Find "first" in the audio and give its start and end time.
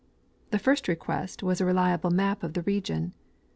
0.57-0.87